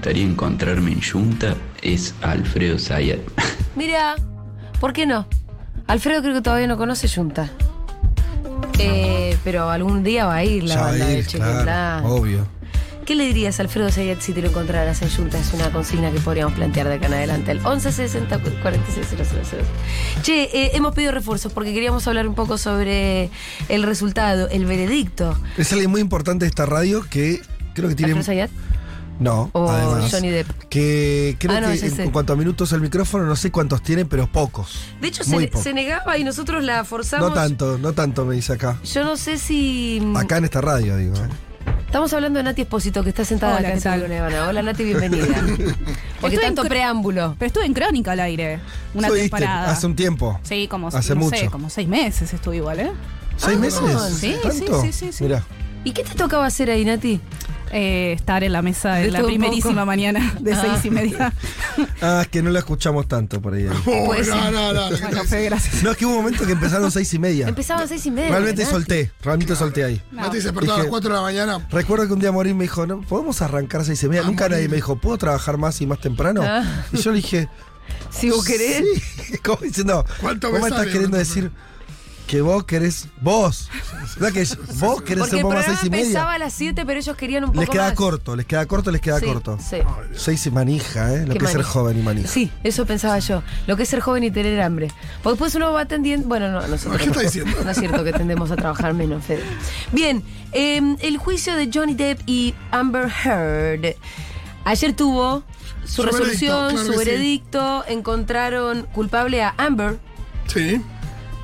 [0.00, 3.18] Gustaría encontrarme en Junta es Alfredo Zayat.
[3.76, 4.16] Mira,
[4.80, 5.26] ¿por qué no?
[5.88, 7.50] Alfredo creo que todavía no conoce Junta.
[8.78, 12.48] Eh, pero algún día va a ir la Ya banda de Cheque claro, obvio.
[13.04, 15.38] ¿Qué le dirías a Alfredo Zayat si te lo encontraras en Junta?
[15.38, 17.50] Es una consigna que podríamos plantear de acá en adelante.
[17.50, 19.06] El 1160 46
[20.22, 23.28] Che, eh, hemos pedido refuerzos porque queríamos hablar un poco sobre
[23.68, 25.36] el resultado, el veredicto.
[25.58, 27.42] Es alguien muy importante de esta radio que
[27.74, 28.12] creo que tiene.
[28.12, 28.50] ¿Alfredo Zayat?
[29.20, 30.10] No, O además.
[30.10, 30.48] Johnny Depp.
[30.70, 32.10] Que creo Ah, no, que en, sé.
[32.10, 34.78] cuanto a minutos al micrófono, no sé cuántos tiene, pero pocos.
[35.00, 35.62] De hecho, se, pocos.
[35.62, 37.28] se negaba y nosotros la forzamos.
[37.28, 38.78] No tanto, no tanto me dice acá.
[38.82, 40.02] Yo no sé si.
[40.16, 41.14] Acá en esta radio, digo.
[41.16, 41.28] ¿eh?
[41.84, 44.08] Estamos hablando de Nati Espósito, que está sentada Hola, acá en ¿qué tal?
[44.08, 44.48] Nevada.
[44.48, 45.26] Hola, Nati, bienvenida.
[46.20, 47.36] Porque tanto preámbulo.
[47.38, 48.60] Pero estuve en Crónica al aire.
[48.94, 49.70] Una temporada.
[49.70, 50.40] Hace un tiempo.
[50.44, 51.36] Sí, como, Hace no mucho.
[51.36, 52.90] sé, como seis meses estuve igual, ¿eh?
[53.36, 54.18] ¿Seis Ah, meses?
[54.18, 54.80] sí, ¿Tanto?
[54.82, 55.24] sí, sí, sí, sí.
[55.24, 55.42] Mirá.
[55.84, 57.20] ¿Y qué te tocaba hacer ahí, Nati?
[57.72, 59.86] Eh, estar en la mesa De de la primerísima poco.
[59.86, 60.60] mañana de Ah.
[60.60, 61.32] seis y media.
[62.02, 63.66] Ah, es que no la escuchamos tanto por ahí.
[64.06, 64.32] Pues sí.
[64.32, 64.88] no, no, no.
[64.98, 65.82] bueno, Fede, gracias.
[65.82, 67.48] No, es que hubo un momento que empezaron seis y media.
[67.48, 68.30] Empezaban a seis y media.
[68.30, 68.72] Realmente Nati.
[68.74, 70.02] solté, realmente solté ahí.
[70.10, 70.22] No.
[70.22, 71.66] Mati se despertó a las 4 de la mañana.
[71.70, 73.00] Recuerdo que un día Morín me dijo, ¿no?
[73.02, 74.22] ¿podemos arrancar a seis y media?
[74.24, 76.42] Ah, Nunca nadie me dijo, ¿puedo trabajar más y más temprano?
[76.44, 76.64] Ah.
[76.92, 77.48] Y yo le dije,
[78.10, 78.84] Si vos querés.
[79.26, 81.50] Sí, como diciendo, ¿Cuánto ¿cómo me estás queriendo decir
[82.30, 83.68] que vos querés, vos,
[84.16, 84.46] ¿verdad que
[84.78, 86.30] vos querés Porque ser un poco más seis y media?
[86.30, 87.94] a las 7, pero ellos querían un poco Les queda más.
[87.94, 89.58] corto, les queda corto, les queda Sí, corto.
[89.60, 89.78] Sí.
[90.14, 91.26] Seis y manija, ¿eh?
[91.26, 92.28] Lo que es ser joven y manija.
[92.28, 93.42] Sí, eso pensaba yo.
[93.66, 94.88] Lo que es ser joven y tener hambre.
[95.24, 96.28] Porque después uno va atendiendo.
[96.28, 96.98] Bueno, no, nosotros.
[97.02, 97.22] ¿Qué está no.
[97.24, 97.50] diciendo?
[97.64, 99.42] No es cierto que tendemos a trabajar menos, Fede.
[99.90, 103.96] Bien, eh, el juicio de Johnny Depp y Amber Heard.
[104.64, 105.42] Ayer tuvo
[105.84, 106.98] su, Su resolución, veredicto, claro su sí.
[106.98, 107.84] veredicto.
[107.88, 109.98] Encontraron culpable a Amber
[110.46, 110.80] Sí.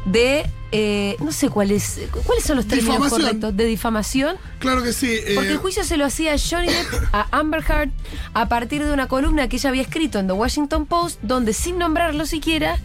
[0.05, 0.49] de.
[0.73, 3.57] Eh, no sé cuáles cuáles son los términos correctos.
[3.57, 4.37] De difamación.
[4.59, 5.07] Claro que sí.
[5.11, 7.91] eh, Porque el juicio se lo hacía a Johnny Depp, a Amber Heard,
[8.35, 11.79] a partir de una columna que ella había escrito en The Washington Post, donde sin
[11.79, 12.79] nombrarlo siquiera,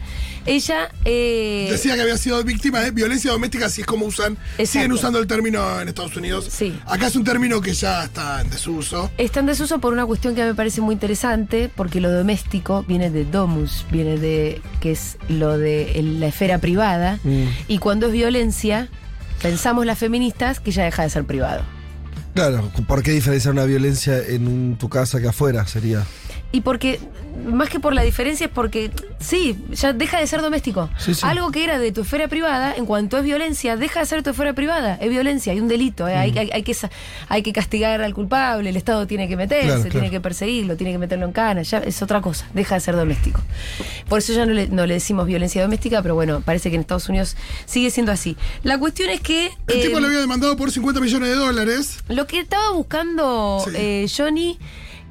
[0.46, 0.90] ella...
[1.06, 4.34] eh, Decía que había sido víctima de violencia doméstica, así es como usan.
[4.58, 4.66] Exacto.
[4.72, 6.48] Siguen usando el término en Estados Unidos.
[6.50, 6.78] Sí.
[6.86, 9.12] Acá es un término que ya está en desuso.
[9.18, 13.10] Está en desuso por una cuestión que me parece muy interesante, porque lo doméstico viene
[13.10, 17.44] de domus, viene de que es lo de la esfera privada, Mm.
[17.68, 18.90] y cuando es violencia,
[19.42, 21.64] pensamos las feministas que ya deja de ser privado.
[22.34, 25.68] Claro, ¿por qué diferenciar una violencia en un- tu casa que afuera?
[25.68, 26.06] Sería.
[26.54, 27.00] Y porque,
[27.46, 30.90] más que por la diferencia, es porque, sí, ya deja de ser doméstico.
[30.98, 31.22] Sí, sí.
[31.24, 34.32] Algo que era de tu esfera privada, en cuanto es violencia, deja de ser tu
[34.32, 34.96] esfera privada.
[35.02, 36.10] Es violencia, hay un delito.
[36.10, 36.16] ¿eh?
[36.16, 36.20] Mm.
[36.20, 36.76] Hay, hay- hay que,
[37.30, 40.92] hay que castigar al culpable, el Estado tiene que meterse, Claro, tiene que perseguirlo, tiene
[40.92, 41.62] que meterlo en cana.
[41.62, 43.40] Ya es otra cosa, deja de ser doméstico.
[44.10, 46.82] Por eso ya no le, no le decimos violencia doméstica, pero bueno, parece que en
[46.82, 48.36] Estados Unidos sigue siendo así.
[48.64, 49.46] La cuestión es que.
[49.68, 52.00] El eh, tipo le había demandado por 50 millones de dólares.
[52.10, 53.72] lo que estaba buscando Sí.
[53.76, 54.60] eh, Johnny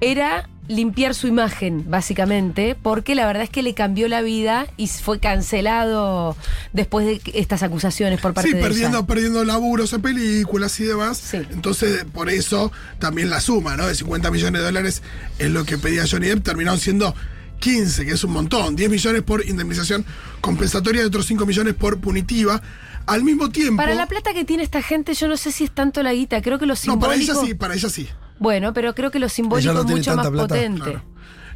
[0.03, 4.87] era limpiar su imagen, básicamente, porque la verdad es que le cambió la vida y
[4.87, 6.37] fue cancelado
[6.73, 9.07] después de estas acusaciones por parte Sí, de perdiendo, ella.
[9.07, 11.19] perdiendo laburos en películas y demás.
[11.19, 11.39] Sí.
[11.51, 12.71] Entonces, por eso
[13.01, 13.87] también la suma, ¿no?
[13.89, 15.03] De 50 millones de dólares
[15.39, 16.45] es lo que pedía Johnny Depp.
[16.45, 17.15] Terminaron siendo
[17.59, 18.77] 15, que es un montón.
[18.77, 20.05] 10 millones por indemnización
[20.41, 22.63] compensatoria y otros 5 millones por punitiva.
[23.07, 23.77] Al mismo tiempo.
[23.79, 26.41] Para la plata que tiene esta gente, yo no sé si es tanto la guita,
[26.43, 27.07] creo que lo no, simbólico...
[27.09, 28.09] para ella sí, para ella sí.
[28.41, 30.49] Bueno, pero creo que lo simbólico no es mucho más plata.
[30.49, 30.83] potente.
[30.83, 31.03] Claro.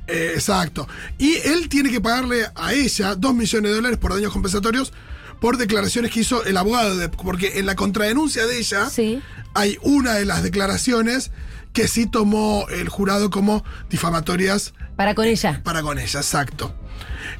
[0.06, 0.86] Eh, exacto.
[1.18, 4.92] Y él tiene que pagarle a ella 2 millones de dólares por daños compensatorios
[5.40, 9.20] por declaraciones que hizo el abogado de porque en la contradenuncia de ella Sí.
[9.54, 11.32] hay una de las declaraciones
[11.72, 15.60] que sí tomó el jurado como difamatorias Para con ella.
[15.64, 16.74] para con ella, exacto.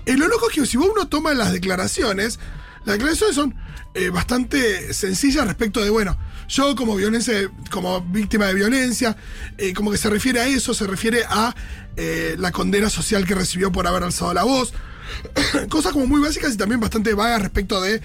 [0.07, 2.41] Eh, lo loco es que si uno toma las declaraciones,
[2.85, 3.55] las declaraciones son
[3.95, 6.19] eh, bastante sencillas respecto de, bueno,
[6.49, 7.35] yo como violencia,
[7.71, 9.17] como víctima de violencia,
[9.59, 11.55] eh, como que se refiere a eso, se refiere a
[11.97, 14.73] eh, la condena social que recibió por haber alzado la voz.
[15.69, 18.01] Cosas como muy básicas y también bastante vagas respecto de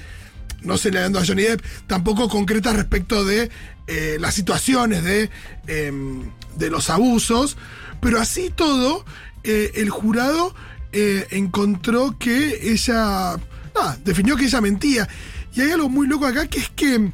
[0.62, 3.50] no se le dando a Johnny Depp, tampoco concretas respecto de
[3.88, 5.30] eh, las situaciones de,
[5.68, 7.56] em, de los abusos,
[8.02, 9.06] pero así todo,
[9.44, 10.54] el jurado
[10.92, 15.08] encontró que ella, ah, definió que ella mentía.
[15.56, 17.12] Y hay algo muy loco acá que es que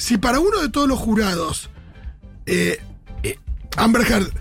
[0.00, 1.68] si para uno de todos los jurados,
[2.46, 2.80] eh,
[3.22, 3.38] eh,
[3.76, 4.32] Amber Heard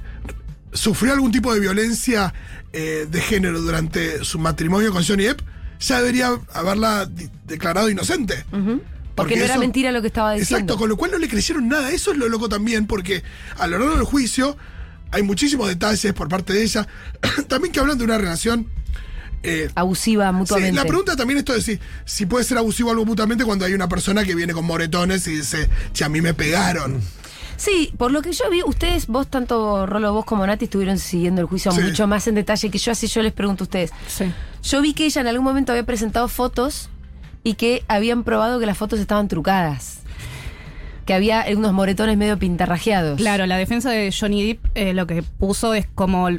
[0.72, 2.34] sufrió algún tipo de violencia
[2.72, 5.42] eh, de género durante su matrimonio con Johnny Depp,
[5.82, 7.10] ya debería haberla
[7.46, 8.46] declarado inocente.
[9.16, 10.60] Porque, no era mentira lo que estaba diciendo.
[10.60, 11.92] Exacto, con lo cual no le creyeron nada.
[11.92, 13.22] Eso es lo loco también, porque
[13.58, 14.56] a lo largo del juicio
[15.12, 16.88] hay muchísimos detalles por parte de ella.
[17.50, 18.70] también que hablan de una relación.
[19.44, 20.74] Eh, Abusiva sí, mutuamente.
[20.74, 23.88] la pregunta también esto de si, si puede ser abusivo algo mutuamente cuando hay una
[23.90, 27.02] persona que viene con moretones y dice, che, a mí me pegaron.
[27.58, 31.42] Sí, por lo que yo vi, ustedes, vos tanto Rolo, vos como Nati estuvieron siguiendo
[31.42, 31.82] el juicio Sí.
[31.82, 33.92] mucho más en detalle que yo, así yo les pregunto a ustedes.
[34.08, 34.32] Sí.
[34.64, 36.90] Yo vi que ella en algún momento había presentado fotos
[37.44, 40.00] y que habían probado que las fotos estaban trucadas.
[41.06, 43.18] Que había unos moretones medio pintarrajeados.
[43.18, 46.30] Claro, la defensa de Johnny Depp eh, lo que puso es como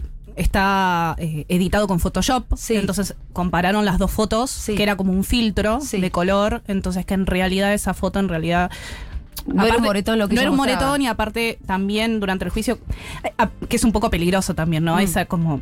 [0.40, 2.76] está eh, editado con Photoshop, Sí.
[2.76, 4.74] entonces compararon las dos fotos, Sí.
[4.74, 6.00] que era como un filtro Sí.
[6.00, 8.70] de color, entonces que en realidad esa foto en realidad
[9.46, 10.80] No era un moretón lo que no era un mostraba.
[10.82, 12.78] moretón y aparte también durante el juicio
[13.24, 13.32] eh,
[13.68, 14.86] que es un poco peligroso también, Mm.
[14.86, 14.98] ¿no?
[14.98, 15.60] Esa como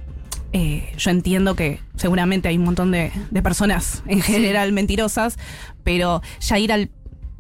[0.53, 5.39] eh, yo entiendo que seguramente hay un montón de, de personas en general mentirosas,
[5.85, 6.89] pero ya ir al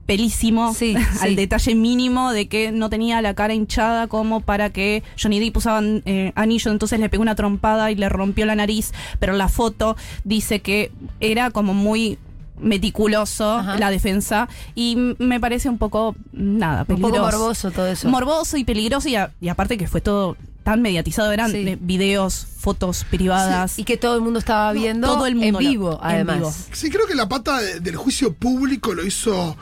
[0.08, 1.34] pelísimo, Sí, al sí.
[1.36, 5.82] detalle mínimo de que no tenía la cara hinchada como para que Johnny Depp usaba
[5.84, 9.96] eh, anillo, entonces le pegó una trompada y le rompió la nariz, pero la foto
[10.24, 10.90] dice que
[11.20, 12.18] era como muy
[12.60, 13.78] meticuloso Ajá.
[13.78, 18.08] la defensa y me parece un poco nada Un peligroso poco morboso todo eso.
[18.08, 21.58] morboso y peligroso y, a- y aparte que fue todo tan mediatizado eran Sí.
[21.68, 25.64] eh, videos fotos privadas y que todo el mundo estaba viendo todo el mundo en
[25.64, 26.36] lo- vivo, en además.
[26.36, 26.52] vivo.
[26.72, 29.56] Sí, creo que la pata de- del juicio público lo hizo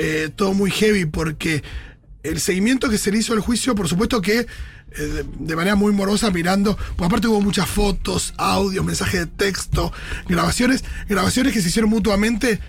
[0.00, 1.62] eh, todo muy heavy porque
[2.22, 5.92] el seguimiento que se le hizo al juicio, por supuesto que eh, de, manera muy
[5.92, 9.92] morosa mirando, porque aparte hubo muchas fotos, audios, mensajes de texto,
[10.28, 12.60] grabaciones, grabaciones que se hicieron mutuamente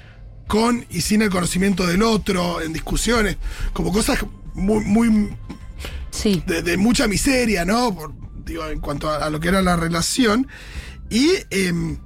[0.48, 3.38] con y sin el conocimiento del otro, en discusiones,
[3.74, 4.20] como cosas
[4.56, 5.30] muy, muy
[6.12, 6.42] Sí.
[6.48, 7.94] de, de mucha miseria, ¿no?
[7.96, 10.48] Por- digo, en cuanto a, a lo que era la relación.
[11.10, 11.98] Y em,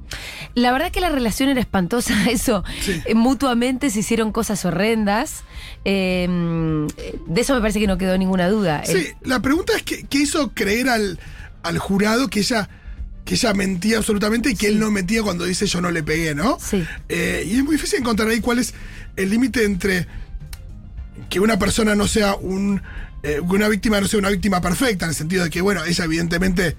[0.55, 2.63] La verdad que la relación era espantosa, eso.
[2.81, 3.01] Sí.
[3.05, 5.43] Eh, mutuamente se hicieron cosas horrendas.
[5.85, 6.27] Eh,
[7.27, 8.83] de eso me parece que no quedó ninguna duda.
[8.85, 11.19] Sí, El- la pregunta es que, qué hizo creer al,
[11.63, 12.69] al jurado que ella,
[13.25, 16.33] que ella mentía absolutamente y que él no mentía cuando dice yo no le pegué,
[16.35, 16.57] ¿no?
[16.59, 16.83] Sí.
[17.09, 18.73] Eh, y es muy difícil encontrar ahí cuál es
[19.15, 20.07] el límite entre
[21.29, 22.81] que una persona no sea un.
[23.23, 25.83] eh, que una víctima no sea una víctima perfecta, en el sentido de que, bueno,
[25.85, 26.75] ella evidentemente.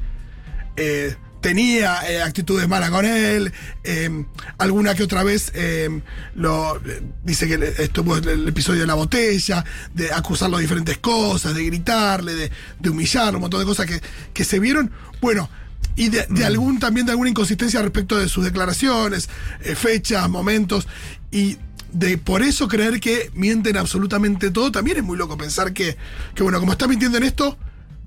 [0.77, 3.52] eh, tenía eh, actitudes malas con él,
[3.82, 4.25] eh,
[4.56, 6.00] alguna que otra vez eh,
[6.35, 6.81] lo
[7.23, 9.62] dice que estuvo el, el episodio de la botella,
[9.93, 12.50] de acusarlo de diferentes cosas, de gritarle, de,
[12.81, 14.00] de humillarlo, un montón de cosas que,
[14.32, 14.91] que se vieron.
[15.20, 15.50] Bueno,
[15.96, 19.29] y de, de algún también de alguna inconsistencia respecto de sus declaraciones,
[19.76, 20.88] fechas, momentos,
[21.31, 21.58] y
[21.93, 25.99] de por eso creer que mienten absolutamente todo, también es muy loco pensar que,
[26.35, 27.58] que bueno, como está mintiendo en esto,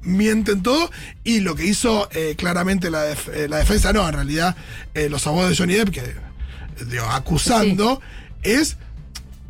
[0.02, 0.90] mienten todo
[1.24, 4.56] y lo que hizo eh, claramente la, def- eh, la defensa, no, en realidad
[4.94, 6.16] eh, los abogados de Johnny Depp, que eh,
[6.90, 8.02] digo, acusando,
[8.44, 8.78] es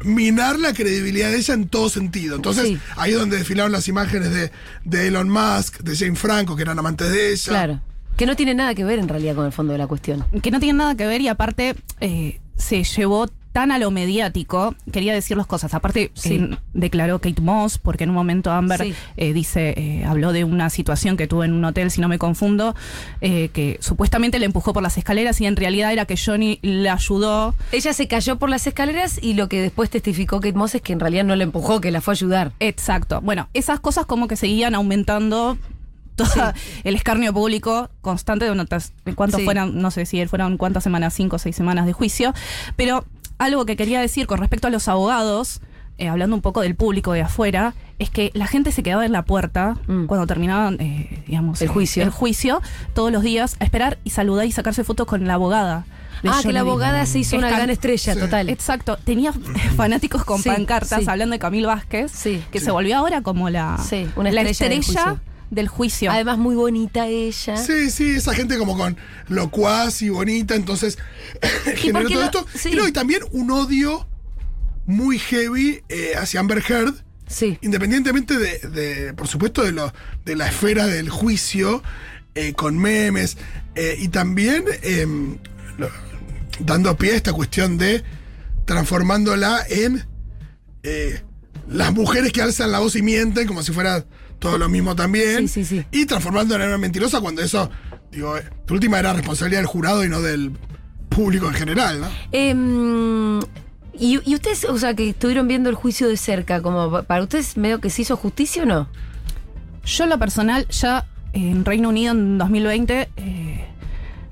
[0.03, 2.35] minar la credibilidad de ella en todo sentido.
[2.35, 2.79] Entonces, Sí.
[2.97, 4.51] ahí es donde desfilaron las imágenes de,
[4.85, 7.43] de Elon Musk, de Jane Franco, que eran amantes de ella.
[7.49, 7.81] Claro.
[8.15, 10.25] Que no tiene nada que ver en realidad con el fondo de la cuestión.
[10.41, 14.75] que no tiene nada que ver y aparte eh, se llevó tan a lo mediático,
[14.91, 15.73] quería decir las cosas.
[15.73, 16.47] Aparte, Sí.
[16.73, 18.93] declaró Kate Moss, porque en un momento Amber Sí.
[19.15, 22.19] eh, dice, eh, habló de una situación que tuvo en un hotel, si no me
[22.19, 22.75] confundo,
[23.19, 26.87] eh, que supuestamente le empujó por las escaleras y en realidad era que Johnny le
[26.87, 27.55] ayudó.
[27.71, 30.93] Ella se cayó por las escaleras y lo que después testificó Kate Moss es que
[30.93, 32.51] en realidad no la empujó, que la fue a ayudar.
[32.59, 33.21] Exacto.
[33.21, 35.57] Bueno, esas cosas como que seguían aumentando
[36.15, 36.51] todo
[36.83, 38.91] el escarnio público constante de notas.
[39.15, 39.45] ¿Cuántos Sí.
[39.45, 39.79] fueran?
[39.79, 42.33] No sé si fueron cuántas semanas, cinco o seis semanas de juicio.
[42.75, 43.05] Pero
[43.37, 45.61] algo que quería decir con respecto a los abogados,
[45.97, 49.11] eh, hablando un poco del público de afuera, es que la gente se quedaba en
[49.11, 50.05] la puerta Mm.
[50.05, 52.03] cuando terminaban, eh, digamos, El eh, juicio.
[52.03, 52.61] el juicio,
[52.93, 55.85] todos los días, a esperar y saludar y sacarse fotos con la abogada.
[56.23, 58.19] Ah, que la abogada se hizo una gran estrella, Sí.
[58.19, 58.49] total.
[58.49, 59.31] Exacto, tenía
[59.75, 61.09] fanáticos con Sí, pancartas sí.
[61.09, 62.43] hablando de Camil Vázquez, Sí.
[62.51, 62.65] que Sí.
[62.65, 65.17] se volvió ahora como la, Sí, una la estrella.
[65.49, 66.11] Del juicio.
[66.11, 67.57] Además, muy bonita ella.
[67.57, 68.97] Sí, sí, esa gente como con
[69.29, 70.97] locuaz y bonita, entonces
[71.75, 72.45] generó todo esto.
[72.53, 72.69] sí.
[72.73, 74.07] Y, no, y también un odio
[74.85, 76.93] muy heavy eh, hacia Amber Heard,
[77.27, 77.57] Sí.
[77.61, 81.83] independientemente de, de, por supuesto, de, lo, de la esfera del juicio,
[82.35, 83.35] eh, con memes,
[83.75, 85.37] eh, y también em,
[85.77, 85.89] lo-
[86.59, 88.03] dando pie a esta cuestión de
[88.65, 90.05] transformándola en
[90.83, 91.21] eh,
[91.69, 94.05] las mujeres que alzan la voz y mienten, como si fuera
[94.39, 95.47] todo lo mismo también.
[95.47, 95.85] Sí, sí, sí.
[95.91, 97.69] Y transformándola en una mentirosa cuando eso,
[98.11, 100.51] digo, eh, tu última era responsabilidad del jurado y no del
[101.09, 102.07] público en general, ¿no?
[102.31, 103.39] Em,
[103.99, 107.23] y, y ustedes, o sea, que estuvieron viendo el juicio de cerca, como pa- para
[107.23, 108.87] ustedes medio que se hizo justicia o no?
[109.85, 113.65] Yo en lo personal ya en Reino Unido en 2020 eh,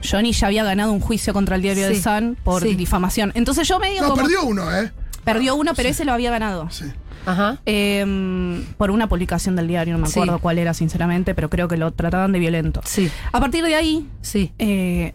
[0.04, 1.94] Johnny ya había ganado un juicio contra el diario Sí.
[1.96, 2.76] The Sun por Sí.
[2.76, 3.32] difamación.
[3.36, 4.92] Entonces yo medio No, como- perdió uno, ¿eh?
[5.24, 6.70] perdió uno, pero ese lo había ganado.
[6.70, 6.86] Sí.
[7.26, 7.58] Ajá.
[7.66, 10.20] Eh, por una publicación del diario, no me Sí.
[10.20, 12.82] acuerdo cuál era sinceramente, pero creo que lo trataban de violento.
[12.86, 14.52] Sí, A partir de ahí, sí.
[14.60, 15.14] eh,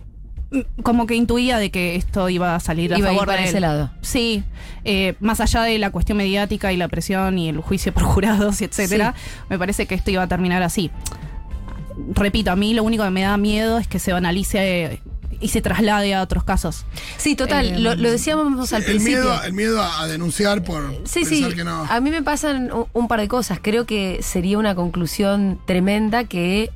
[0.83, 3.43] como que intuía de que esto iba a salir a Iba a ir favor para
[3.43, 3.90] de ese lado.
[4.00, 4.43] Sí,
[4.85, 8.61] eh, más allá de la cuestión mediática y la presión y el juicio por jurados
[8.61, 9.14] y etcétera,
[9.49, 10.90] me parece que esto iba a terminar así.
[12.14, 15.00] Repito, a mí lo único que me da miedo es que se banalice
[15.40, 16.85] y se traslade a otros casos.
[17.16, 19.20] Sí, total, Eh, lo, lo decíamos al el, principio.
[19.23, 21.56] miedo, el miedo a, a denunciar por Sí, pensar sí.
[21.56, 21.85] que no.
[21.88, 23.59] A mí me pasan un, un par de cosas.
[23.62, 26.70] Creo que sería una conclusión tremenda que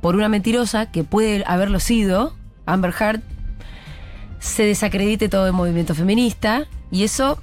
[0.00, 2.34] por una mentirosa que puede haberlo sido,
[2.66, 3.22] Amber Heard,
[4.38, 7.40] se desacredite todo el movimiento feminista y eso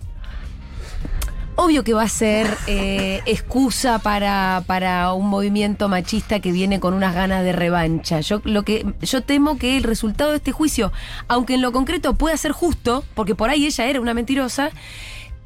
[1.56, 6.94] obvio que va a ser eh, excusa para, para un movimiento machista que viene con
[6.94, 8.22] unas ganas de revancha.
[8.22, 10.92] Yo lo que yo temo que el resultado de este juicio,
[11.28, 14.72] aunque en lo concreto pueda ser justo, porque por ahí ella era una mentirosa,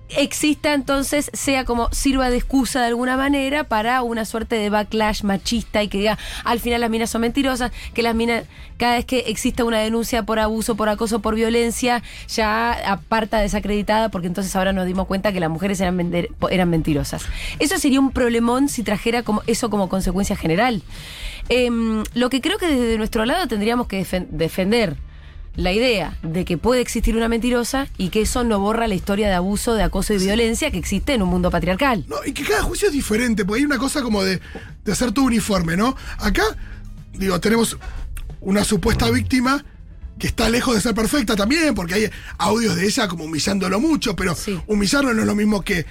[0.09, 5.23] exista entonces, sea como sirva de excusa de alguna manera para una suerte de backlash
[5.23, 8.43] machista y que diga, al final las minas son mentirosas, que las minas,
[8.77, 14.09] cada vez que exista una denuncia por abuso, por acoso, por violencia, ya aparta desacreditada,
[14.09, 15.99] porque entonces ahora nos dimos cuenta que las mujeres eran,
[16.51, 17.25] eran mentirosas.
[17.59, 20.83] Eso sería un problemón si trajera como, eso como consecuencia general.
[21.49, 24.97] Em, lo que creo que desde nuestro lado tendríamos que defen- defender
[25.55, 29.27] la idea de que puede existir una mentirosa y que eso no borra la historia
[29.27, 32.03] de abuso, de acoso y violencia que existe en un mundo patriarcal.
[32.07, 34.41] No, y que cada juicio es diferente, porque hay una cosa como de,
[34.83, 35.95] de hacer todo uniforme, ¿no?
[36.17, 36.43] Acá,
[37.13, 37.77] digo, tenemos
[38.41, 39.63] una supuesta víctima
[40.19, 44.15] que está lejos de ser perfecta también, porque hay audios de ella como humillándolo mucho,
[44.15, 44.59] pero Sí.
[44.67, 45.85] humillarlo no es lo mismo que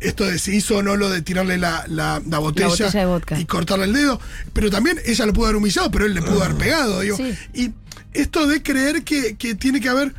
[0.00, 2.90] esto de si hizo o no lo de tirarle la, la- la botella,
[3.38, 4.20] y cortarle el dedo,
[4.52, 7.16] pero también ella lo pudo haber humillado, pero él le pudo haber pegado, digo.
[7.16, 7.34] Sí.
[7.54, 7.70] Y
[8.14, 10.14] esto de creer que, que tiene que haber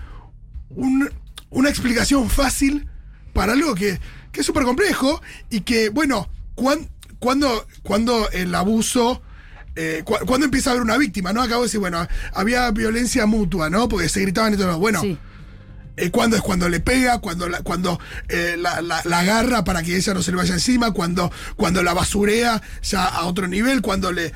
[0.70, 1.10] un-
[1.50, 2.88] una explicación fácil
[3.34, 4.00] para algo que,
[4.32, 9.22] que es súper complejo y que, bueno, cuan- cuando, cuando el abuso...
[9.76, 11.42] Eh, cu- cuando empieza a haber una víctima, ¿no?
[11.42, 13.90] Acabo de decir, bueno, había violencia mutua, ¿no?
[13.90, 14.78] Porque se gritaban y todo.
[14.78, 15.18] Bueno, Sí.
[15.98, 19.82] eh, cuando es cuando le pega, cuando la, cuando eh, la, la- la agarra para
[19.82, 23.82] que ella no se le vaya encima, cuando, cuando la basurea ya a otro nivel,
[23.82, 24.32] cuando le.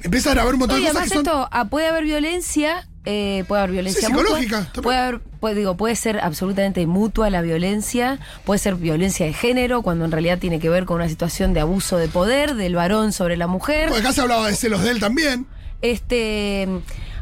[0.00, 1.26] empiezan a haber un montón de cosas además que son.
[1.26, 4.38] esto ah, puede haber violencia, eh, puede haber violencia Sí, mutua,
[4.82, 9.82] puede haber, puede, digo, puede ser absolutamente mutua la violencia, puede ser violencia de género,
[9.82, 13.12] cuando en realidad tiene que ver con una situación de abuso de poder del varón
[13.12, 13.88] sobre la mujer.
[13.88, 15.46] Porque acá se hablaba de celos de él también.
[15.80, 16.68] Este,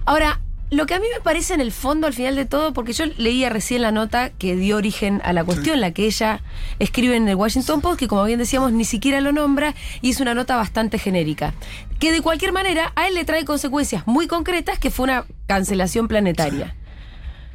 [0.05, 2.93] ahora, lo que a mí me parece en el fondo, al final de todo, porque
[2.93, 6.43] yo leía recién la nota que dio origen a la cuestión, la que ella
[6.79, 10.21] escribe en el Washington Post, que como bien decíamos, ni siquiera lo nombra, y es
[10.21, 11.55] una nota bastante genérica.
[11.99, 16.07] Que de cualquier manera, a él le trae consecuencias muy concretas, que fue una cancelación
[16.07, 16.75] planetaria.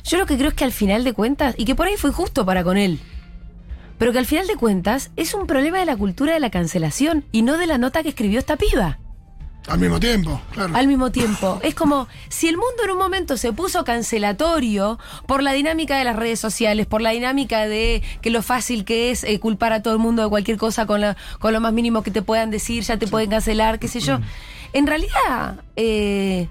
[0.03, 2.11] Yo lo que creo es que al final de cuentas, y que por ahí fue
[2.11, 2.99] justo para con él,
[3.99, 7.25] pero que al final de cuentas es un problema de la cultura de la cancelación
[7.31, 8.97] y no de la nota que escribió esta piba
[9.69, 10.75] Al mismo tiempo, claro.
[10.75, 11.59] al mismo tiempo.
[11.63, 16.03] Es como si el mundo en un momento se puso cancelatorio por la dinámica de
[16.03, 19.81] las redes sociales, por la dinámica de que lo fácil que es eh, culpar a
[19.81, 22.51] todo el mundo de cualquier cosa con, la- con lo más mínimo que te puedan
[22.51, 24.19] decir, ya te pueden cancelar, qué sé yo.
[24.73, 26.49] En realidad, eh,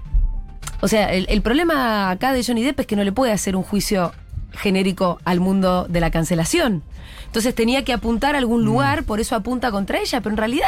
[0.81, 3.55] o sea, el, el problema acá de Johnny Depp es que no le puede hacer
[3.55, 4.11] un juicio
[4.53, 6.83] genérico al mundo de la cancelación.
[7.25, 10.67] Entonces tenía que apuntar a algún lugar, por eso apunta contra ella, pero en realidad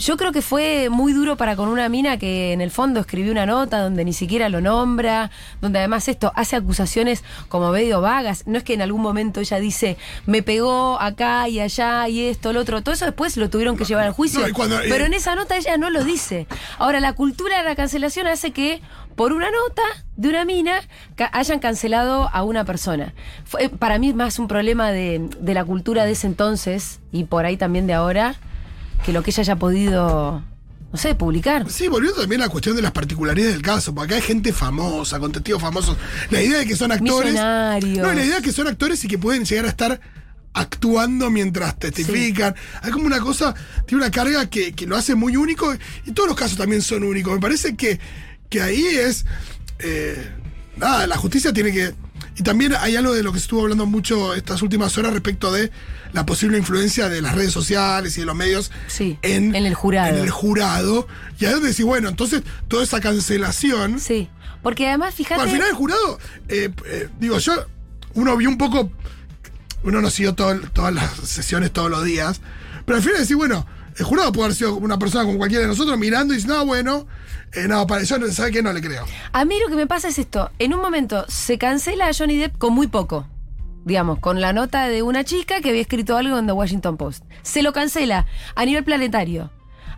[0.00, 3.30] yo creo que fue muy duro para con una mina que en el fondo escribió
[3.30, 5.30] una nota donde ni siquiera lo nombra,
[5.60, 8.44] donde además esto hace acusaciones como medio vagas.
[8.46, 12.52] No es que en algún momento ella dice, me pegó acá y allá y esto,
[12.52, 12.82] lo otro.
[12.82, 14.40] Todo eso después lo tuvieron que llevar al juicio.
[14.46, 16.46] no, cuando- pero eh, en esa nota ella no lo dice.
[16.78, 18.80] Ahora, la cultura de la cancelación hace que
[19.16, 19.82] por una nota
[20.16, 20.80] de una mina
[21.16, 23.12] ca- hayan cancelado a una persona.
[23.44, 27.24] Fue, para mí es más un problema de, de la cultura de ese entonces y
[27.24, 28.34] por ahí también de ahora
[29.04, 30.42] que lo que ella haya podido,
[30.92, 31.70] no sé, publicar.
[31.70, 34.52] Sí, volviendo también a la cuestión de las particularidades del caso, porque acá hay gente
[34.52, 35.96] famosa, con testigos famosos.
[36.30, 37.32] La idea de que son actores.
[37.32, 37.98] Millonarios.
[37.98, 40.00] No, la idea de que son actores y que pueden llegar a estar
[40.52, 42.54] actuando mientras testifican.
[42.82, 43.54] Hay como una cosa,
[43.86, 45.72] tiene una carga que, que lo hace muy único
[46.04, 47.32] y todos los casos también son únicos.
[47.34, 48.00] Me parece que,
[48.48, 49.24] que ahí es.
[49.78, 50.30] eh,
[50.76, 51.94] nada, la justicia tiene que.
[52.36, 55.52] Y también hay algo de lo que se estuvo hablando mucho estas últimas horas respecto
[55.52, 55.70] de
[56.12, 59.74] la posible influencia de las redes sociales y de los medios Sí, en, en el
[59.74, 60.08] jurado.
[60.16, 61.06] en el jurado.
[61.38, 64.00] Y ahí es donde decís, bueno, entonces toda esa cancelación.
[64.00, 64.28] Sí,
[64.62, 65.34] porque además, fíjate...
[65.40, 66.18] Bueno, al final el jurado,
[66.48, 67.52] eh, eh, digo, yo,
[68.14, 68.90] uno vio un poco,
[69.82, 72.40] uno no siguió todo- todas las sesiones todos los días,
[72.86, 73.66] pero al final decís, bueno,
[73.96, 76.66] el jurado puede haber sido una persona como cualquiera de nosotros mirando y diciendo, no,
[76.66, 77.06] bueno,
[77.52, 79.04] eh, no, para sabe que no le creo.
[79.32, 80.50] A mí lo que me pasa es esto.
[80.58, 83.26] En un momento se cancela a Johnny Depp con muy poco.
[83.84, 87.24] Digamos, con la nota de una chica que había escrito algo en The Washington Post.
[87.42, 89.50] Se lo cancela a nivel planetario.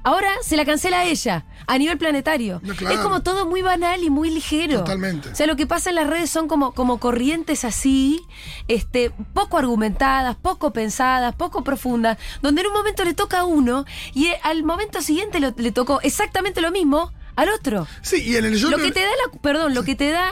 [0.05, 2.61] Ahora se la cancela a ella, a nivel planetario.
[2.65, 2.95] No, claro.
[2.97, 4.79] Es como todo muy banal y muy ligero.
[4.81, 5.29] Totalmente.
[5.31, 8.21] O sea, lo que pasa en las redes son como, como corrientes así,
[8.69, 13.85] este, poco argumentadas, poco pensadas, poco profundas, donde en un momento le toca a uno
[14.15, 17.87] y al momento siguiente lo- le tocó exactamente lo mismo al otro.
[18.03, 20.31] Sí, y en el yo Lo que te da la, perdón, lo que te da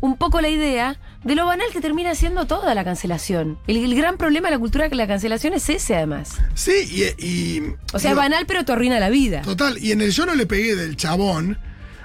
[0.00, 3.58] un poco la idea de lo banal que termina siendo toda la cancelación.
[3.66, 6.38] El, el gran problema de la cultura de la cancelación es ese, además.
[6.54, 6.72] Sí,
[7.18, 7.24] y.
[7.26, 7.62] y-
[7.92, 9.42] O sea, es banal, pero te arruina la vida.
[9.42, 11.58] Total, y en el yo no le pegué del chabón,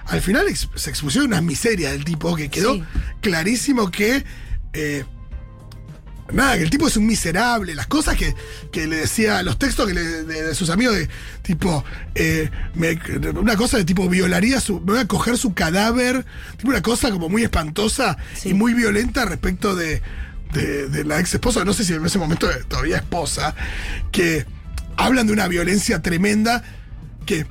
[0.08, 2.84] al final ex- se expusieron unas miserias del tipo que quedó Sí.
[3.22, 4.24] clarísimo que.
[4.74, 5.06] eh,
[6.34, 7.75] nada, que el tipo es un miserable.
[7.75, 8.34] Las cosas que,
[8.72, 11.10] que le decía, los textos que le, de, de sus amigos, de
[11.41, 11.84] tipo.
[12.15, 13.00] eh, me-
[13.39, 14.79] una cosa de tipo, violaría su.
[14.82, 16.25] Me voy a coger su cadáver.
[16.58, 18.50] Tipo, una cosa como muy espantosa Sí.
[18.50, 20.01] y muy violenta respecto de.
[20.53, 23.55] De, de la ex esposa, no sé si en ese momento todavía esposa,
[24.13, 24.46] que
[24.96, 26.63] hablan de una violencia tremenda
[27.25, 27.46] que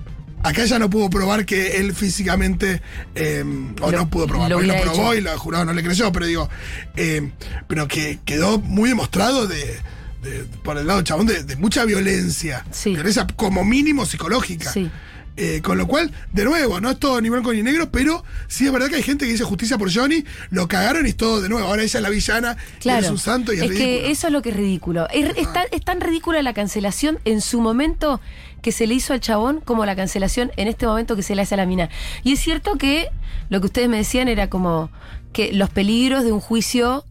[0.45, 2.81] acá ya no pudo probar que él físicamente,
[3.15, 3.43] eh,
[3.81, 5.15] o Lo- no pudo probar, lo porque lo probó hecho.
[5.15, 6.49] y el jurado no le creyó, pero digo,
[6.97, 7.33] eh,
[7.67, 9.79] pero que quedó muy demostrado de,
[10.23, 12.91] de- por el lado chabón de, de mucha violencia, Sí.
[12.91, 14.71] violencia como mínimo psicológica.
[14.71, 14.91] Sí.
[15.37, 18.67] Eh, con lo cual, de nuevo, no es todo ni blanco ni negro, pero sí
[18.67, 21.41] es verdad que hay gente que dice justicia por Johnny, lo cagaron y es todo
[21.43, 21.67] de nuevo.
[21.67, 23.05] Ahora ella es la villana, Claro.
[23.05, 23.85] es un santo y es, es ridículo.
[24.03, 25.09] que eso es lo que es ridículo.
[25.11, 28.21] Es, es tan, es tan ridícula la cancelación en su momento
[28.63, 31.43] que se le hizo al chabón como la cancelación en este momento que se le
[31.43, 31.91] hace a la mina.
[32.23, 33.09] Y es cierto que
[33.51, 34.89] lo que ustedes me decían era como
[35.33, 37.05] que los peligros de un juicio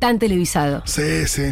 [0.00, 1.42] tan televisado Sí, sí.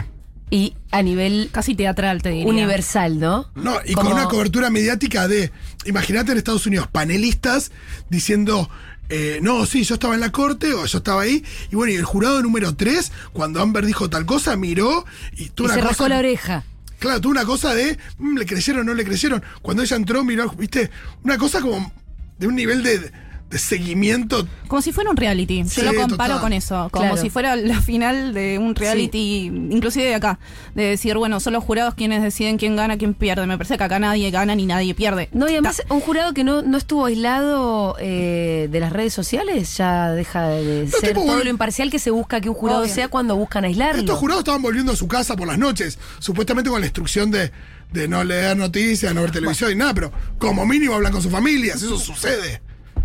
[0.54, 2.46] Y a nivel Casi teatral, te diría.
[2.46, 3.50] universal, ¿no?
[3.56, 5.50] No, y Como- con una cobertura mediática de,
[5.84, 7.73] imagínate en Estados Unidos, panelistas
[8.08, 8.70] diciendo,
[9.08, 11.96] eh, no, sí, yo estaba en la corte o yo estaba ahí, y bueno, y
[11.96, 15.05] el jurado número 3, cuando Amber dijo tal cosa, miró
[15.37, 15.88] y tuvo Y una se cosa...
[15.90, 16.64] rascó la oreja.
[17.00, 19.42] Claro, tuvo una cosa de, mm, le creyeron o no le creyeron.
[19.61, 20.88] Cuando ella entró, miró, viste,
[21.24, 21.92] una cosa como
[22.38, 23.11] de un nivel de
[23.59, 24.47] seguimiento.
[24.69, 25.64] Como si fuera un reality.
[25.64, 26.40] Sí, Yo lo comparo total.
[26.40, 26.88] con eso.
[26.90, 27.17] Como Claro.
[27.21, 30.38] si fuera la final de un reality, inclusive de acá.
[30.75, 33.47] De decir, bueno, son los jurados quienes deciden quién gana, quién pierde.
[33.47, 35.29] Me parece que acá nadie gana ni nadie pierde.
[35.33, 39.77] No, y además un jurado que no, no estuvo aislado eh, de las redes sociales
[39.77, 42.95] ya deja de ser tipo, todo lo imparcial que se busca que un jurado Obvio.
[42.95, 44.01] sea cuando buscan aislarlo.
[44.01, 47.51] Estos jurados estaban volviendo a su casa por las noches, supuestamente con la instrucción de,
[47.93, 51.31] de no leer noticias, no ver televisión y nada, pero como mínimo hablan con sus
[51.33, 52.61] familias, eso sucede.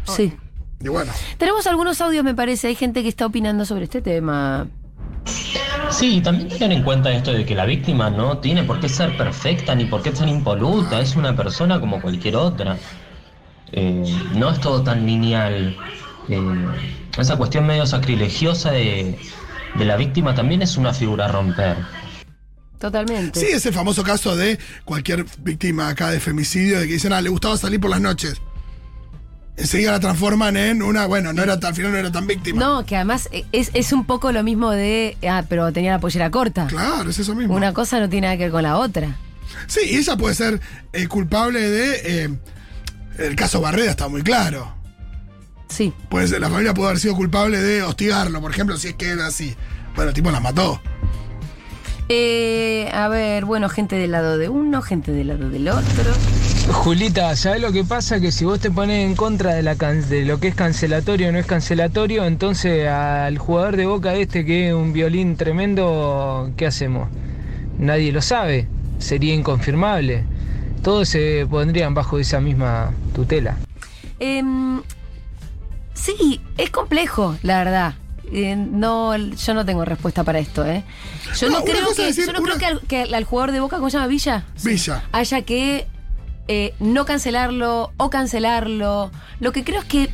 [0.09, 0.33] Sí.
[0.81, 2.67] Y bueno, Tenemos algunos audios, me parece.
[2.67, 4.67] Hay gente que está opinando sobre este tema.
[5.91, 9.17] Sí, también tener en cuenta esto de que la víctima no tiene por qué ser
[9.17, 12.77] perfecta ni por qué ser impoluta, es una persona como cualquier otra.
[13.71, 15.75] Eh, no es todo tan lineal.
[16.29, 16.65] Eh,
[17.17, 19.19] esa cuestión medio sacrilegiosa de,
[19.75, 21.77] de la víctima también es una figura a romper.
[22.79, 23.37] Totalmente.
[23.37, 27.21] sí, es el famoso caso de cualquier víctima acá de femicidio, de que dicen, ah,
[27.21, 28.41] le gustaba salir por las noches.
[29.59, 32.59] Enseguida la transforman en una, bueno, no era al final no era tan víctima.
[32.59, 35.17] No, que además eh, es, es un poco lo mismo de.
[35.29, 36.67] Ah, pero tenía la pollera corta.
[36.67, 37.55] Claro, es eso mismo.
[37.55, 39.17] Una cosa no tiene nada que ver con la otra.
[39.67, 40.61] Sí, y ella puede ser
[40.93, 42.01] eh, culpable de.
[42.05, 42.29] eh,
[43.17, 44.73] el caso Barreda está muy claro.
[45.67, 45.93] Sí.
[46.09, 49.09] Puede ser, la familia puede haber sido culpable de hostigarlo, por ejemplo, si es que
[49.09, 49.55] era así.
[49.93, 50.81] Bueno, el tipo la mató.
[52.07, 56.13] Eh, a ver, bueno, gente del lado de uno, gente del lado del otro.
[56.71, 58.19] Julita, ¿sabes lo que pasa?
[58.19, 61.29] Que si vos te pones en contra de, la can- de lo que es cancelatorio
[61.29, 66.51] o no es cancelatorio, entonces al jugador de boca este que es un violín tremendo,
[66.55, 67.09] ¿qué hacemos?
[67.77, 68.67] Nadie lo sabe,
[68.99, 70.23] sería inconfirmable.
[70.83, 73.57] Todos se pondrían bajo esa misma tutela.
[74.19, 74.81] Em,
[75.93, 77.93] sí, es complejo, la verdad.
[78.31, 80.83] Eh, no, yo no tengo respuesta para esto, ¿eh?
[81.35, 83.51] Yo No, creo que, decir, yo no una- creo que al, que al- al jugador
[83.51, 84.07] de Boca, ¿cómo se llama?
[84.07, 84.45] Villa.
[84.63, 85.03] Villa.
[85.11, 85.87] Haya que
[86.49, 89.11] eh, no cancelarlo o cancelarlo.
[89.39, 90.09] Lo que creo es que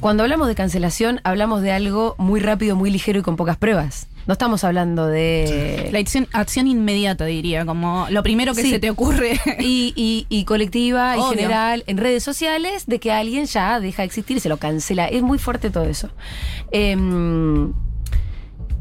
[0.00, 4.08] cuando hablamos de cancelación, hablamos de algo muy rápido, muy ligero y con pocas pruebas.
[4.26, 5.90] No estamos hablando de...
[5.92, 8.70] La acción, acción inmediata, diría, como lo primero que Sí.
[8.70, 9.38] se te ocurre.
[9.60, 14.06] y, y- y colectiva y general en redes sociales de que alguien ya deja de
[14.06, 15.06] existir y se lo cancela.
[15.08, 16.08] Es muy fuerte todo eso.
[16.72, 17.72] Em,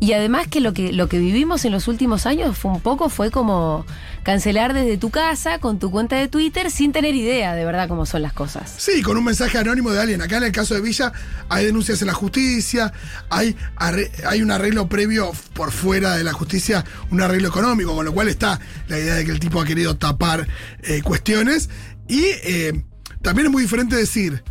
[0.03, 3.07] Y además que lo que lo que vivimos en los últimos años fue un poco
[3.07, 3.85] fue como
[4.23, 8.05] cancelar desde tu casa con tu cuenta de Twitter sin tener idea de verdad cómo
[8.05, 8.73] son las cosas.
[8.77, 10.21] Sí, con un mensaje anónimo de alguien.
[10.21, 11.13] Acá en el caso de Villa
[11.47, 12.91] hay denuncias en la justicia,
[13.29, 18.13] hay, hay un arreglo previo por fuera de la justicia, un arreglo económico, con lo
[18.13, 20.45] cual está la idea de que el tipo ha querido tapar
[20.83, 21.69] eh, cuestiones.
[22.09, 22.83] Y eh,
[23.21, 24.43] también es muy diferente decir,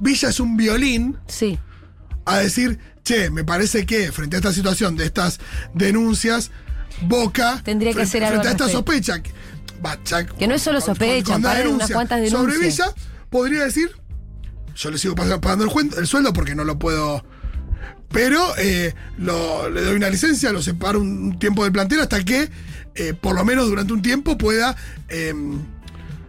[0.00, 1.56] Villa es un violín, Sí.
[2.24, 5.40] a decir, che, me parece que frente a esta situación de estas
[5.74, 6.50] denuncias,
[7.02, 8.78] Boca Tendría que frente, algo frente a esta respecto.
[8.78, 9.32] sospecha, que,
[10.38, 12.94] Que no es solo con- sospecha, con paran unas denuncia cuantas Sobre denuncias.
[12.94, 13.90] Villa, podría decir,
[14.76, 17.24] yo le sigo pagando el, el sueldo porque no lo puedo.
[18.10, 22.50] Pero eh, lo- le doy una licencia, lo separo un tiempo del plantel hasta que,
[22.94, 24.76] eh, por lo menos durante un tiempo, pueda
[25.08, 25.34] eh,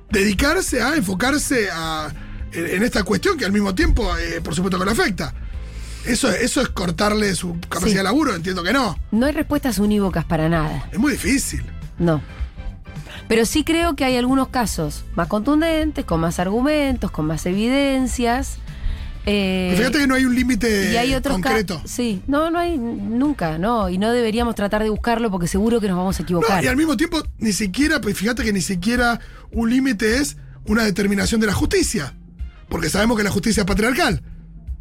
[0.10, 2.12] dedicarse a enfocarse a,
[2.54, 5.34] en, en esta cuestión que al mismo tiempo, eh, por supuesto, que lo afecta.
[6.06, 7.98] Eso, eso es cortarle su capacidad Sí.
[7.98, 8.98] de laburo, entiendo que no.
[9.12, 10.88] No hay respuestas unívocas para nada.
[10.92, 11.64] Es muy difícil.
[11.98, 12.22] No.
[13.28, 18.58] Pero sí creo que hay algunos casos más contundentes, con más argumentos, con más evidencias.
[19.26, 21.82] eh, Fíjate que no hay un límite y hay otros ca- concreto.
[21.86, 23.90] Sí, no, no hay nunca, no.
[23.90, 26.58] Y no deberíamos tratar de buscarlo porque seguro que nos vamos a equivocar.
[26.58, 30.36] No, y al mismo tiempo, ni siquiera, pues fíjate que ni siquiera un límite es
[30.66, 32.14] una determinación de la justicia.
[32.68, 34.22] Porque sabemos que la justicia es patriarcal.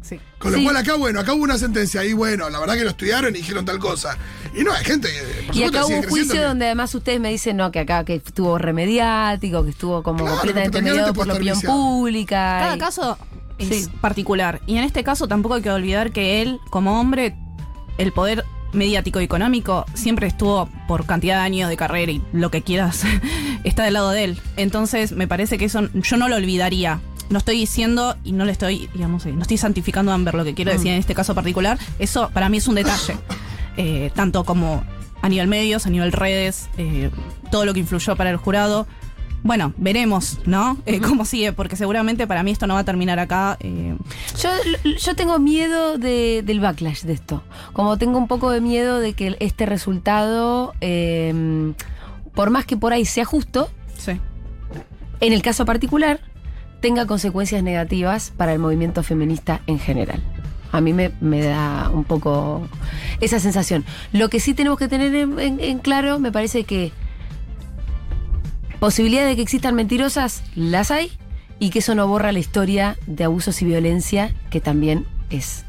[0.03, 0.19] Sí.
[0.37, 0.63] Con lo Sí.
[0.65, 3.37] cual acá, bueno, acá hubo una sentencia y bueno, la verdad que lo estudiaron y
[3.39, 4.17] dijeron tal cosa.
[4.53, 5.57] Y no, hay gente que.
[5.59, 8.15] Y acá hubo un juicio que- donde además ustedes me dicen, no, que acá que
[8.15, 11.75] estuvo remediático, que estuvo como Claro, completamente mediado por la opinión viciado.
[11.75, 12.57] pública.
[12.61, 13.17] Cada y- caso
[13.57, 13.91] es Sí.
[14.01, 14.61] particular.
[14.67, 17.35] Y en este caso tampoco hay que olvidar que él, como hombre,
[17.97, 22.49] el poder mediático y económico siempre estuvo por cantidad de años de carrera y lo
[22.49, 23.03] que quieras
[23.63, 24.41] está del lado de él.
[24.57, 26.99] Entonces me parece que eso yo no lo olvidaría.
[27.29, 30.43] No estoy diciendo y no le estoy, digamos, eh, no estoy santificando a Amber lo
[30.43, 31.79] que quiero decir en este caso particular.
[31.99, 33.17] Eso para mí es un detalle.
[33.75, 34.83] Eh, tanto como
[35.23, 37.09] a nivel medios, a nivel redes, eh,
[37.49, 38.85] todo lo que influyó para el jurado.
[39.41, 40.77] Bueno, veremos, ¿no?
[40.85, 43.57] Eh, cómo sigue, porque seguramente para mí esto no va a terminar acá.
[43.63, 44.49] Yo,
[44.95, 47.41] yo tengo miedo de- del backlash de esto.
[47.73, 51.73] Como tengo un poco de miedo de que este resultado, eh,
[52.35, 54.11] por más que por ahí sea justo, sí.
[55.19, 56.21] en el caso particular,
[56.83, 60.21] tenga consecuencias negativas para el movimiento feminista en general.
[60.73, 62.67] A mí me, me da un poco
[63.21, 63.85] esa sensación.
[64.11, 66.91] Lo que sí tenemos que tener en, en- en claro, me parece que
[68.79, 71.11] posibilidad de que existan mentirosas, las hay,
[71.57, 75.63] y que eso no borra la historia de abusos y violencia, que también es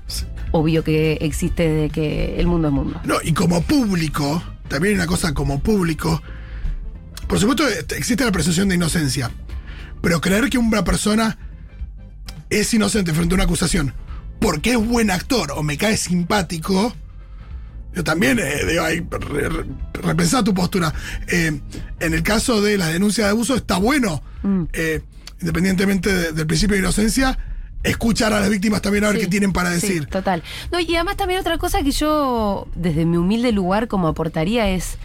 [0.50, 3.00] obvio que existe desde que el mundo es mundo.
[3.05, 6.20] No, y como público, también hay una cosa como público.
[7.29, 7.64] Por supuesto,
[7.96, 9.31] existe la presunción de inocencia.
[10.00, 11.38] Pero creer que una persona
[12.50, 13.94] es inocente frente a una acusación
[14.40, 16.94] porque es buen actor o me cae simpático,
[17.94, 20.92] yo también eh, digo, hay, re- re- repensá tu postura.
[21.28, 21.59] Eh,
[22.00, 24.22] en el caso de las denuncias de abuso, está bueno,
[24.74, 25.00] eh,
[25.40, 27.38] independientemente de- del principio de inocencia,
[27.83, 30.07] escuchar a las víctimas también a ver Sí, qué tienen para sí, decir.
[30.07, 30.42] total.
[30.72, 34.98] No, y además también otra cosa que yo, desde mi humilde lugar, como aportaría es.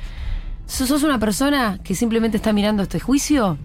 [0.65, 3.57] ¿Sos sos una persona que simplemente está mirando este juicio?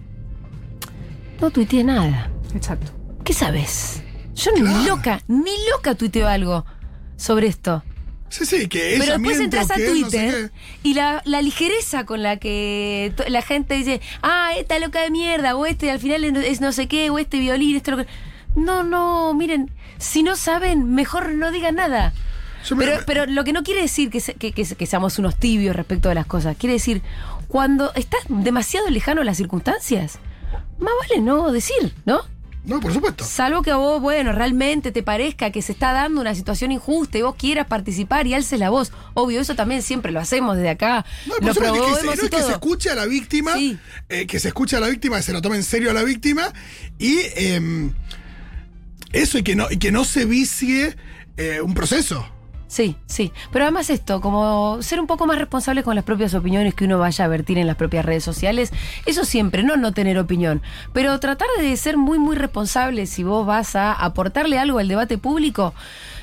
[1.41, 2.29] No tuiteé nada.
[2.55, 2.91] Exacto.
[3.23, 4.01] ¿Qué sabes?
[4.35, 6.65] Yo ni loca, ni loca tuiteo algo
[7.17, 7.83] sobre esto.
[8.29, 10.51] Sí, sí, que ella Pero después entras a no sé Twitter
[10.83, 15.55] y la, la ligereza con la que la gente dice, ah, esta loca de mierda,
[15.55, 18.07] o este al final es no- es sé qué, o este violín, esto lo que.
[18.55, 22.13] No, no, miren, si no saben, mejor no digan nada.
[22.65, 25.17] Yo me- Pero, pero lo que no quiere decir que, se- que, que- que seamos
[25.19, 27.01] unos tibios respecto de las cosas, quiere decir,
[27.47, 30.19] cuando estás demasiado lejano a las circunstancias,
[30.79, 32.21] más vale no decir, ¿no?
[32.65, 33.23] No, por supuesto.
[33.23, 37.19] Salvo que a vos, bueno, realmente te parezca que se está dando una situación injusta
[37.19, 38.91] y vos quieras participar y alces la voz.
[39.13, 41.05] Obvio, eso también siempre lo hacemos desde acá.
[41.27, 43.77] No, lo supuesto, que, se, no, es que se escuche a la víctima, Sí.
[44.09, 46.01] eh, que se escuche a la víctima, que se lo tome en serio a la
[46.01, 46.51] víctima,
[46.97, 47.93] y em,
[49.13, 50.97] eso, y que no, y que no se vicie
[51.37, 52.27] eh, un proceso.
[52.75, 53.31] Sí, sí.
[53.53, 56.99] Pero además esto, como ser un poco más responsable con las propias opiniones que uno
[56.99, 58.73] vaya a vertir en las propias redes sociales,
[59.05, 60.61] eso siempre, no no tener opinión,
[60.91, 65.17] pero tratar de ser muy, muy responsable si vos vas a aportarle algo al debate
[65.17, 65.73] público.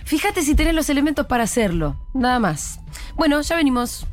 [0.04, 2.80] Fíjate si tenés los elementos para hacerlo, nada más.
[3.16, 4.06] Bueno, ya venimos.